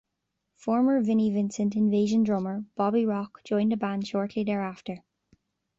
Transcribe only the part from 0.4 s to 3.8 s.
Former Vinnie Vincent Invasion drummer Bobby Rock joined the